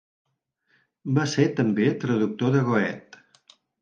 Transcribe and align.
Va 1.17 1.25
ser 1.33 1.45
també 1.59 1.85
traductor 2.05 2.57
de 2.57 2.65
Goethe. 2.71 3.23